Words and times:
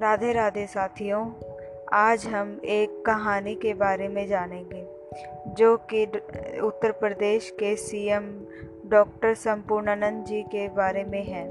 राधे 0.00 0.32
राधे 0.32 0.66
साथियों, 0.66 1.30
आज 1.92 2.26
हम 2.26 2.60
एक 2.64 3.02
कहानी 3.06 3.54
के 3.54 3.74
बारे 3.74 4.08
में 4.08 4.26
जानेंगे, 4.28 4.86
जो 5.54 5.76
कि 5.76 6.04
उत्तर 6.60 6.92
प्रदेश 6.92 7.50
के 7.50 7.76
सीएम 7.76 8.22
डॉक्टर 8.86 9.34
संपूर्णानंद 9.34 10.24
जी 10.24 10.42
के 10.42 10.68
बारे 10.68 11.04
में 11.04 11.24
है, 11.24 11.44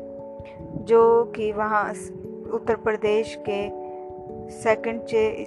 जो 0.86 1.25
कि 1.25 1.51
वहाँ 1.51 1.93
उत्तर 2.54 2.75
प्रदेश 2.75 3.38
के 3.50 3.61
सेकंड 4.50 5.02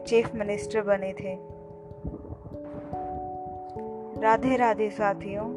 चीफ 0.07 0.35
मिनिस्टर 0.35 0.83
बने 0.83 1.13
थे। 1.13 1.37
राधे 4.23 4.57
राधे 4.57 4.91
साथियों, 4.91 5.53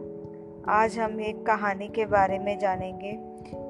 आज 0.67 0.99
हम 0.99 1.21
एक 1.21 1.45
कहानी 1.45 1.87
के 1.87 2.05
बारे 2.05 2.39
में 2.39 2.59
जानेंगे, 2.59 3.17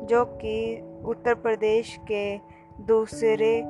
जो 0.05 0.25
कि 0.25 0.83
उत्तर 1.05 1.33
प्रदेश 1.33 1.99
के 2.11 2.54
दूसरे 2.81 3.63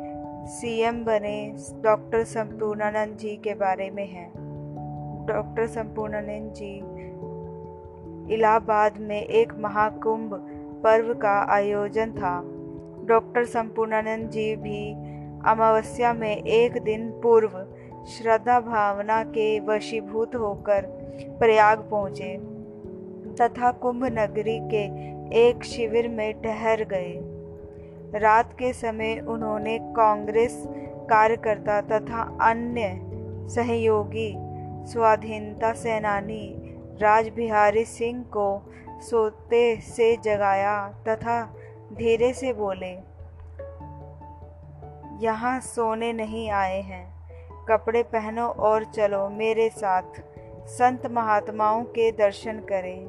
सीएम 0.48 1.04
बने 1.05 1.55
डॉक्टर 1.84 2.23
संपूर्णानंद 2.23 3.18
जी 3.18 3.36
के 3.36 3.54
बारे 3.54 3.90
में 3.90 4.08
है। 4.08 4.26
डॉक्टर 5.26 5.68
संपूर्णानंद 5.68 6.54
जी 6.54 6.76
इलाहाबाद 8.34 8.98
में 8.98 9.22
एक 9.22 9.54
महाकुंभ 9.59 10.34
पर्व 10.84 11.14
का 11.14 11.54
आयोजन 11.54 12.12
था। 12.12 12.41
डॉक्टर 13.05 13.45
संपूर्णानंद 13.45 14.30
जी 14.30 14.55
भी 14.55 14.91
अमावस्या 15.45 16.14
में 16.14 16.38
एक 16.38 16.81
दिन 16.84 17.09
पूर्व 17.23 17.67
श्रद्धा 18.06 18.59
भावना 18.59 19.23
के 19.23 19.59
वशीभूत 19.59 20.36
होकर 20.36 20.81
प्रयाग 21.40 21.88
पहुँचे 21.92 22.38
तथा 23.42 23.72
कुंभ 23.72 24.06
नगरी 24.06 24.59
के 24.64 24.84
एक 25.47 25.64
शिविर 25.64 26.08
में 26.08 26.42
ठहर 26.42 26.84
गए। 26.84 27.34
रात 28.16 28.53
के 28.53 28.73
समय 28.73 29.19
उन्होंने 29.27 29.77
कांग्रेस 29.81 30.63
कार्यकर्ता 31.09 31.81
तथा 31.81 32.22
अन्य 32.41 32.99
सहयोगी, 33.49 34.33
स्वाधीनता 34.88 35.73
सेनानी 35.73 36.55
राज 37.02 37.30
बिहारी 37.30 37.85
सिंह 37.85 38.23
को 38.23 38.61
सोते 39.02 39.75
से 39.81 40.16
जगाया 40.17 40.88
तथा 41.07 41.55
धीरे 41.94 42.33
से 42.33 42.53
बोले, 42.53 42.91
यहाँ 45.25 45.59
सोने 45.59 46.13
नहीं 46.13 46.50
आए 46.50 46.81
हैं। 46.81 47.05
कपड़े 47.66 48.03
पहनो 48.03 48.47
और 48.47 48.83
चलो 48.83 49.29
मेरे 49.29 49.69
साथ। 49.69 50.22
संत 50.67 51.05
महात्माओं 51.07 51.83
के 51.83 52.11
दर्शन 52.11 52.59
करें। 52.59 53.05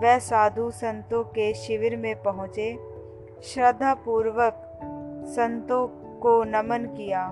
वह 0.00 0.18
साधु 0.18 0.70
संतों 0.70 1.22
के 1.24 1.54
शिविर 1.54 1.96
में 1.96 2.22
पहुँचे। 2.22 2.95
श्रद्धापूर्वक 3.42 4.78
संतों 5.26 5.86
को 6.20 6.44
नमन 6.44 6.94
किया। 6.96 7.28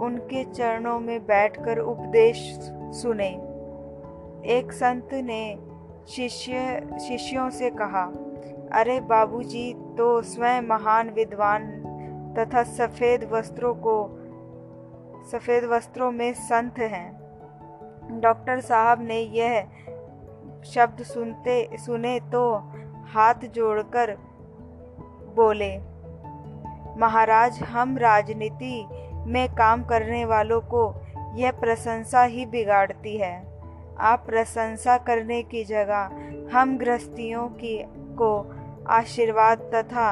उनके 0.00 0.44
चरणों 0.44 1.00
में 1.00 1.26
बैठकर 1.26 1.78
उपदेश 1.78 2.58
सुने। 2.92 3.28
एक 4.46 4.72
संत 4.72 5.08
ने 5.14 5.58
शिष्य, 6.08 6.80
शिष्यों 7.08 7.50
से 7.50 7.70
कहा, 7.70 8.02
अरे 8.72 9.00
बाबूजी 9.00 9.74
तो 9.74 10.22
स्वयं 10.22 10.62
महान 10.62 11.10
विद्वान 11.10 11.66
तथा 12.38 12.62
सफ़ेद 12.62 13.24
वस्त्रों 13.24 13.74
को, 13.74 14.08
सफ़ेद 15.32 15.64
वस्त्रों 15.64 16.12
में 16.12 16.32
संत 16.32 16.78
हैं। 16.78 17.20
डॉक्टर 18.20 18.60
साहब 18.60 19.02
ने 19.02 19.20
यह 19.20 19.68
शब्द 20.64 21.02
सुनते, 21.02 21.76
सुने 21.76 22.20
तो 22.20 22.54
हाथ 23.14 23.34
जोड़कर 23.34 24.29
बोले, 25.36 25.78
महाराज, 27.00 27.62
हम 27.62 27.98
राजनीति 27.98 28.86
में 29.26 29.48
काम 29.48 29.84
करने 29.84 30.24
वालों 30.24 30.60
को 30.60 30.94
यह 31.34 31.50
प्रशंसा 31.50 32.22
ही 32.22 32.46
बिगाड़ती 32.46 33.16
है। 33.16 33.50
आप 33.98 34.24
प्रशंसा 34.26 34.98
करने 34.98 35.42
की 35.42 35.64
जगह 35.64 36.10
हम 36.52 36.78
गृहस्थियों 36.78 37.48
की, 37.48 37.84
को 38.18 38.56
आशीर्वाद 38.88 39.58
तथा 39.58 40.08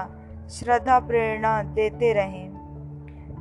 श्रद्धा 0.50 0.98
प्रेरणा 0.98 1.62
देते 1.62 2.12
रहें। 2.12 2.48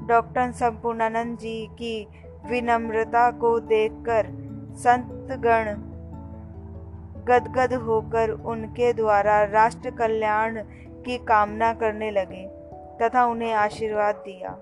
डॉक्टर 0.08 0.52
संपूर्णानंद 0.52 1.38
जी 1.38 1.68
की 1.68 2.08
विनम्रता 2.46 3.32
को 3.32 3.60
देखकर 3.60 4.28
संतगण 4.76 5.76
गदगद 7.24 7.74
होकर 7.74 8.30
उनके 8.30 8.94
द्वारा 8.94 9.44
राष्ट्र 9.44 9.90
कल्याण 9.90 10.60
की 11.07 11.18
कामना 11.18 11.73
करने 11.73 12.12
लगे 12.12 12.47
तथा 13.01 13.25
उन्हें 13.25 13.53
आशीर्वाद 13.53 14.16
दिया। 14.16 14.59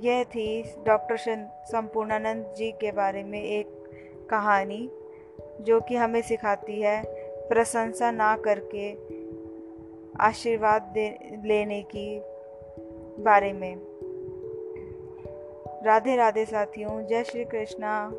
यह 0.00 0.24
थी 0.24 0.74
डॉक्टर 0.86 1.16
संपूर्णानंद 1.64 2.54
जी 2.56 2.70
के 2.72 2.92
बारे 2.92 3.24
में 3.24 3.42
एक 3.42 3.66
कहानी, 4.30 4.90
जो 5.60 5.80
कि 5.80 5.96
हमें 5.96 6.22
सिखाती 6.22 6.80
है 6.80 7.02
प्रशंसा 7.48 8.10
ना 8.10 8.36
करके 8.36 8.92
आशीर्वाद 10.20 10.94
लेने 11.44 11.82
की 11.82 12.20
बारे 13.22 13.52
में। 13.52 13.76
राधे 15.84 16.16
राधे 16.16 16.44
साथियों, 16.44 17.06
जय 17.06 17.24
श्री 17.24 17.44
कृष्णा। 17.44 18.12